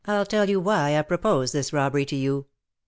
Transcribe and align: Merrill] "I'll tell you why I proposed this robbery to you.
Merrill] 0.07 0.21
"I'll 0.21 0.25
tell 0.25 0.49
you 0.49 0.59
why 0.59 0.97
I 0.97 1.03
proposed 1.03 1.53
this 1.53 1.71
robbery 1.71 2.05
to 2.05 2.15
you. 2.15 2.47